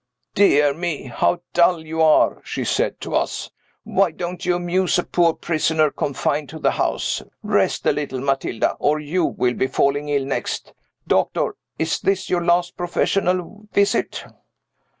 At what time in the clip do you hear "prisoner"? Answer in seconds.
5.35-5.91